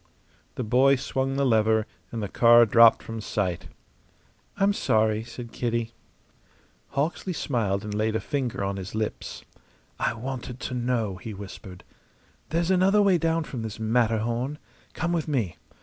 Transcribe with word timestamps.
The 0.55 0.63
boy 0.63 0.95
swung 0.95 1.35
the 1.35 1.45
lever, 1.45 1.85
and 2.11 2.23
the 2.23 2.27
car 2.27 2.65
dropped 2.65 3.03
from 3.03 3.21
sight. 3.21 3.67
"I'm 4.57 4.73
sorry," 4.73 5.23
said 5.23 5.51
Kitty. 5.51 5.91
Hawksley 6.97 7.33
smiled 7.33 7.83
and 7.83 7.93
laid 7.93 8.15
a 8.15 8.19
finger 8.19 8.63
on 8.63 8.77
his 8.77 8.95
lips. 8.95 9.43
"I 9.99 10.15
wanted 10.15 10.59
to 10.61 10.73
know," 10.73 11.17
he 11.17 11.35
whispered. 11.35 11.83
"There's 12.49 12.71
another 12.71 12.99
way 13.03 13.19
down 13.19 13.43
from 13.43 13.61
this 13.61 13.79
Matterhorn. 13.79 14.57
Come 14.95 15.13
with 15.13 15.27
me. 15.27 15.57